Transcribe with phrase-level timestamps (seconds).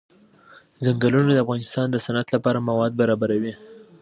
[0.83, 3.53] ځنګلونه د افغانستان د صنعت لپاره مواد برابروي.